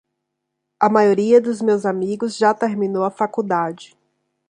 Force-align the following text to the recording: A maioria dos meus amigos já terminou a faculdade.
A 0.79 0.89
maioria 0.89 1.39
dos 1.39 1.61
meus 1.61 1.85
amigos 1.85 2.35
já 2.35 2.55
terminou 2.55 3.03
a 3.03 3.11
faculdade. 3.11 3.95